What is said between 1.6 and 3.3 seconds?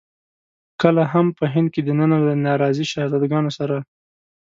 کې دننه له ناراضي شهزاده